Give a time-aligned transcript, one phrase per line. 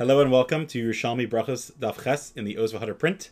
[0.00, 3.28] Hello and welcome to Yerushalmi Brachos Daf Ches in the Oz V'Hadar print.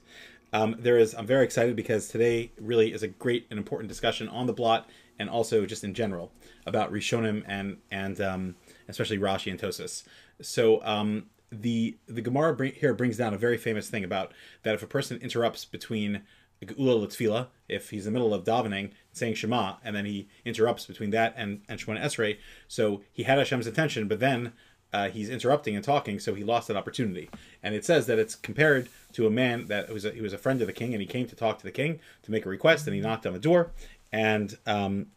[0.53, 4.29] Um, there is, I'm very excited because today really is a great and important discussion
[4.29, 4.87] on the blot
[5.19, 6.31] and also just in general
[6.67, 10.04] about Rishonim and and um, especially Rashi and Tosis.
[10.43, 14.82] So um, the the Gemara here brings down a very famous thing about that if
[14.82, 16.20] a person interrupts between
[16.62, 20.84] Geula L'Tfila, if he's in the middle of davening saying Shema, and then he interrupts
[20.84, 24.52] between that and and Shemona Esrei, so he had Hashem's attention, but then
[24.93, 27.29] uh, he's interrupting and talking, so he lost that opportunity.
[27.62, 30.38] And it says that it's compared to a man that was a, he was a
[30.38, 32.48] friend of the king, and he came to talk to the king to make a
[32.48, 33.70] request, and he knocked on the door,
[34.12, 35.09] and um,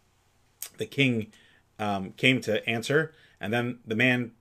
[0.78, 1.32] the king
[1.80, 4.32] um, came to answer, and then the man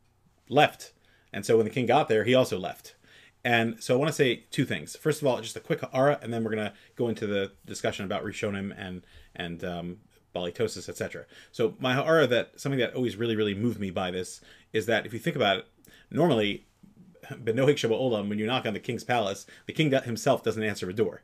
[0.49, 0.93] left,
[1.33, 2.97] and so when the king got there, he also left.
[3.43, 4.97] And so I want to say two things.
[4.97, 8.05] First of all, just a quick ha'ara, and then we're to go into the discussion
[8.05, 9.03] about Rishonim and
[9.35, 9.97] and um,
[10.35, 11.27] balitosis, etc.
[11.53, 14.41] So my ha'ara that something that always really, really moved me by this
[14.73, 15.67] is that if you think about it,
[16.11, 16.67] normally,
[17.31, 20.93] benohik olam, when you knock on the king's palace, the king himself doesn't answer a
[20.93, 21.23] door.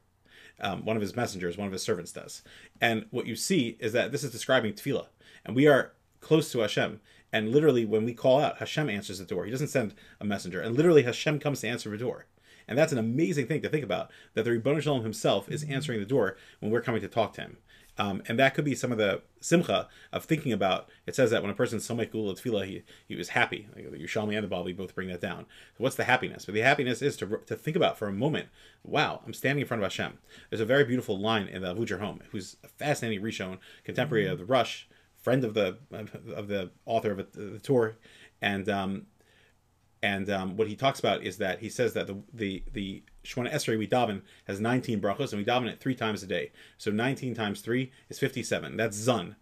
[0.58, 2.42] Um, one of his messengers, one of his servants does.
[2.80, 5.08] And what you see is that this is describing tefillah.
[5.44, 7.00] And we are close to Hashem.
[7.32, 9.44] And literally, when we call out, Hashem answers the door.
[9.44, 10.60] He doesn't send a messenger.
[10.60, 12.26] And literally, Hashem comes to answer the door.
[12.68, 16.00] And that's an amazing thing to think about, that the Ribbon Shalom himself is answering
[16.00, 17.56] the door when we're coming to talk to him.
[17.98, 20.88] Um, and that could be some of the simcha of thinking about.
[21.06, 23.68] It says that when a person's somek geula tefillah, he he was happy.
[23.74, 25.46] Like the Yerushalmi and the Bavli both bring that down.
[25.78, 26.44] So what's the happiness?
[26.44, 28.48] But the happiness is to to think about for a moment.
[28.84, 30.18] Wow, I'm standing in front of Hashem.
[30.50, 34.44] There's a very beautiful line in the Avudraham, who's a fascinating Rishon, contemporary of the
[34.44, 34.84] Rosh,
[35.22, 35.78] friend of the
[36.34, 37.96] of the author of the Tur,
[38.42, 39.06] and um,
[40.06, 43.52] and um, what he talks about is that he says that the the the Shemona
[43.52, 46.52] Esrei we daven has 19 brachos, and we daven it three times a day.
[46.78, 48.76] So 19 times three is 57.
[48.76, 49.34] That's zun.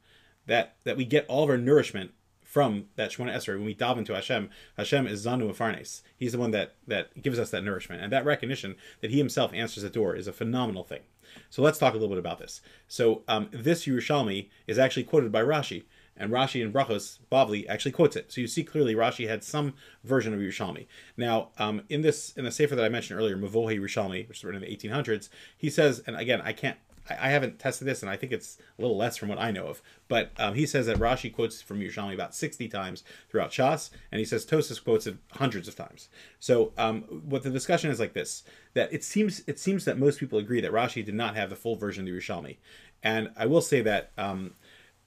[0.46, 4.06] That that we get all of our nourishment from that Shemona Esrei when we daven
[4.06, 4.48] to Hashem.
[4.78, 6.00] Hashem is zanu afarnes.
[6.16, 9.52] He's the one that that gives us that nourishment, and that recognition that He Himself
[9.52, 11.02] answers the door is a phenomenal thing.
[11.50, 12.62] So let's talk a little bit about this.
[12.88, 15.82] So um, this Yerushalmi is actually quoted by Rashi
[16.16, 18.32] and Rashi in Brachos Bavli actually quotes it.
[18.32, 20.86] So you see clearly Rashi had some version of Yerushalmi.
[21.16, 24.44] Now, um, in this in the sefer that I mentioned earlier, Mavohi Yerushalmi, which was
[24.44, 26.78] written in the 1800s, he says, and again, I can't.
[27.06, 29.66] I, haven't tested this, and I think it's a little less from what I know
[29.66, 29.82] of.
[30.08, 34.20] But um, he says that Rashi quotes from Yerushalmi about 60 times throughout Shas, and
[34.20, 36.08] he says Tosis quotes it hundreds of times.
[36.40, 38.42] So um, what the discussion is like this:
[38.72, 41.56] that it seems it seems that most people agree that Rashi did not have the
[41.56, 42.56] full version of the Yerushalmi,
[43.02, 44.54] and I will say that um,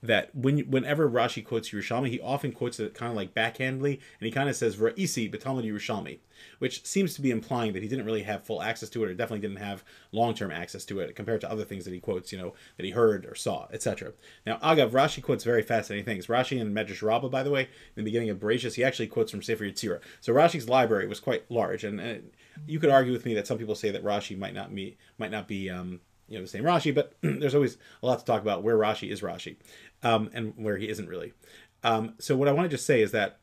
[0.02, 4.26] that when whenever Rashi quotes Yerushalmi, he often quotes it kind of like backhandedly, and
[4.26, 6.18] he kind of says "Ra'isi b'talmud Yerushalmi,"
[6.58, 9.14] which seems to be implying that he didn't really have full access to it, or
[9.14, 12.38] definitely didn't have long-term access to it, compared to other things that he quotes, you
[12.38, 14.12] know, that he heard or saw, etc.
[14.46, 16.28] Now, Agav, Rashi quotes very fascinating things.
[16.28, 19.30] Rashi and Medrash Rabbah, by the way, in the beginning of Bereshis, he actually quotes
[19.30, 20.00] from Sefer Yetzirah.
[20.20, 22.30] So Rashi's library was quite large, and, and,
[22.66, 25.30] you could argue with me that some people say that Rashi might not be might
[25.30, 28.42] not be um, you know the same Rashi, but there's always a lot to talk
[28.42, 29.56] about where Rashi is Rashi
[30.02, 31.32] um, and where he isn't really.
[31.82, 33.38] Um, so what I want to just say is that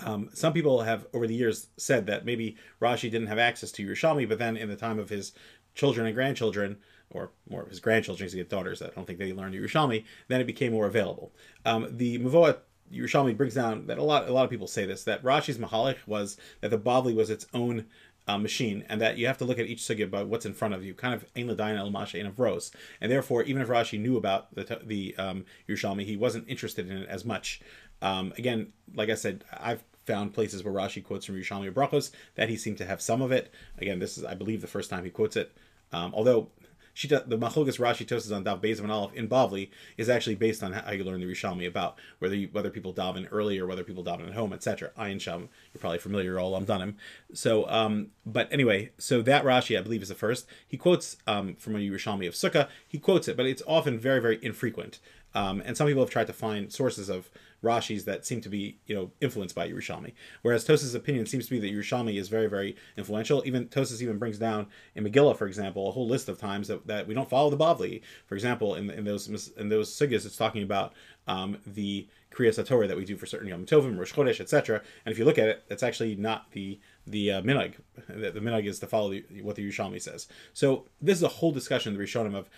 [0.00, 3.86] um, some people have over the years said that maybe Rashi didn't have access to
[3.86, 5.32] Yerushalmi, but then in the time of his
[5.74, 6.78] children and grandchildren,
[7.10, 9.54] or more of his grandchildren, because he had daughters that I don't think they learned
[9.54, 11.32] Yerushalmi, then it became more available.
[11.64, 12.58] Um, the Mavoa
[12.92, 15.98] Yerushalmi brings down that a lot a lot of people say this that Rashi's Mahalik
[16.06, 17.86] was that the Bavli was its own
[18.28, 20.74] uh, machine, and that you have to look at each sugya by what's in front
[20.74, 23.98] of you, kind of ein ladayin el masha of rose, and therefore even if Rashi
[23.98, 27.60] knew about the the um, Yerushalmi, he wasn't interested in it as much.
[28.00, 32.10] Um, again, like I said, I've found places where Rashi quotes from Yerushalmi or Brachos
[32.34, 33.52] that he seemed to have some of it.
[33.78, 35.52] Again, this is I believe the first time he quotes it.
[35.92, 36.48] Um, although
[36.94, 40.62] she the Machlokas Rashi Tosis on Daf Beis and Aleph in Bavli is actually based
[40.62, 43.84] on how you learn the Yerushalmi about whether you, whether people daven early or whether
[43.84, 44.90] people daven at home, etc.
[44.98, 46.96] Ayin Sham, you're probably familiar, all I'm done him.
[47.32, 50.46] So, um, but anyway, so that Rashi I believe is the first.
[50.66, 52.68] He quotes um, from a Yerushalmi of Sukkah.
[52.86, 54.98] He quotes it, but it's often very very infrequent.
[55.34, 57.30] Um, and some people have tried to find sources of
[57.62, 60.12] Rashi's that seem to be, you know, influenced by Yerushalmi.
[60.42, 63.42] Whereas Tosas' opinion seems to be that Yerushalmi is very, very influential.
[63.46, 66.86] Even Tosas even brings down in Megillah, for example, a whole list of times that,
[66.86, 68.02] that we don't follow the Bavli.
[68.26, 70.92] For example, in, in those in those sugyas, it's talking about
[71.28, 74.80] um, the Kriyas Torah that we do for certain Yom Tovim, Rosh Chodesh, etc.
[75.04, 77.74] And if you look at it, that's actually not the the uh, minhag.
[78.08, 80.28] The, the minhag is to follow the, what the Yerushalmi says.
[80.52, 82.48] So this is a whole discussion in the Rishonim of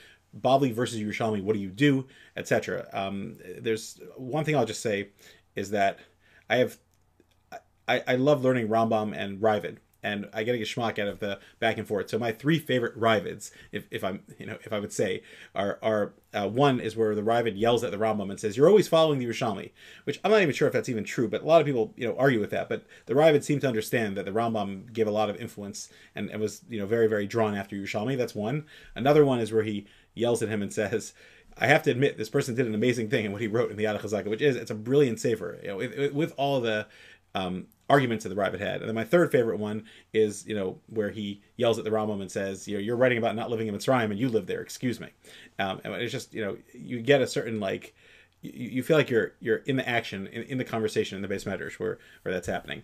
[0.40, 2.88] Bavli versus Yerushalmi, what do you do, etc.
[2.92, 5.10] Um, there's one thing I'll just say
[5.54, 5.98] is that
[6.48, 6.78] I have
[7.86, 11.40] I, I love learning Rambam and Raavad, and I get a geschmack out of the
[11.58, 12.10] back and forth.
[12.10, 15.22] So my three favorite Raavads, if, if I'm you know if I would say,
[15.54, 18.68] are are uh, one is where the Raavad yells at the Rambam and says, "You're
[18.68, 19.72] always following the Yerushalmi,"
[20.04, 22.06] which I'm not even sure if that's even true, but a lot of people you
[22.06, 22.68] know argue with that.
[22.68, 26.30] But the Raavad seem to understand that the Rambam gave a lot of influence and,
[26.30, 28.16] and was you know very very drawn after Yerushalmi.
[28.16, 28.66] That's one.
[28.94, 31.14] Another one is where he yells at him and says
[31.56, 33.76] I have to admit, this person did an amazing thing in what he wrote in
[33.76, 35.58] the Yad which is it's a brilliant sefer.
[35.62, 36.86] You know, with, with all the
[37.34, 38.80] um, arguments that the Raavad had.
[38.80, 42.20] And then my third favorite one is, you know, where he yells at the Rambam
[42.20, 44.60] and says, you know, you're writing about not living in Mitzrayim and you live there.
[44.60, 45.08] Excuse me.
[45.58, 47.94] Um, and it's just, you know, you get a certain like,
[48.40, 51.34] you, you feel like you're you're in the action in, in the conversation in the
[51.34, 52.82] beis medrash where where that's happening.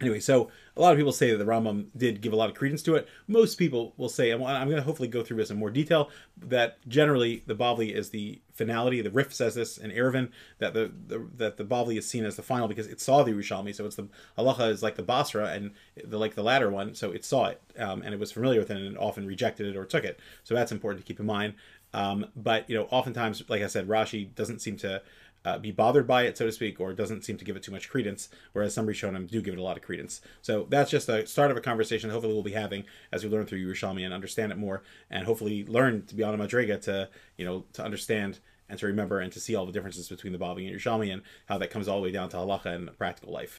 [0.00, 2.54] Anyway, so a lot of people say that the Rambam did give a lot of
[2.54, 3.08] credence to it.
[3.26, 6.10] Most people will say, I'm, I'm going to hopefully go through this in more detail,
[6.36, 9.00] that generally the Bavli is the finality.
[9.00, 12.36] The Rif says this in Eruvin, that the, the that the Bavli is seen as
[12.36, 13.74] the final because it saw the Yerushalmi.
[13.74, 15.72] So it's the halacha is like the Basra and
[16.04, 16.94] the like the latter one.
[16.94, 19.76] So it saw it um, and it was familiar with it and often rejected it
[19.76, 20.20] or took it.
[20.44, 21.54] So that's important to keep in mind.
[21.94, 25.02] Um, but you know, oftentimes, like I said, Rashi doesn't seem to
[25.44, 27.72] uh, be bothered by it, so to speak, or doesn't seem to give it too
[27.72, 30.20] much credence, whereas some Rishonim do give it a lot of credence.
[30.42, 33.46] So that's just a start of a conversation hopefully we'll be having as we learn
[33.46, 37.08] through Yerushalmi and understand it more, and hopefully learn to be on a Madriga to,
[37.36, 40.38] you know, to understand and to remember and to see all the differences between the
[40.38, 43.32] Bavli and Yerushalmi and how that comes all the way down to halacha and practical
[43.32, 43.46] life.